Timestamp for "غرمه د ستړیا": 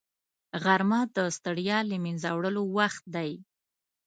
0.63-1.77